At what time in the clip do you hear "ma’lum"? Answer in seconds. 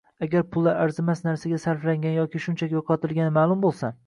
3.39-3.67